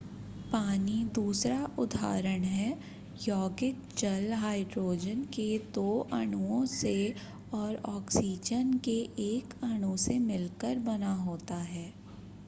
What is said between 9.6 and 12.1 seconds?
अणु से मिलकर बना होता है